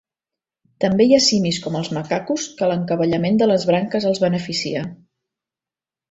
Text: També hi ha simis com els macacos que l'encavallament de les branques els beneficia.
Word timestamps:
També 0.83 1.05
hi 1.09 1.11
ha 1.17 1.19
simis 1.25 1.59
com 1.65 1.75
els 1.79 1.91
macacos 1.97 2.45
que 2.61 2.69
l'encavallament 2.71 3.37
de 3.41 3.49
les 3.51 3.67
branques 3.73 4.07
els 4.13 4.23
beneficia. 4.25 4.83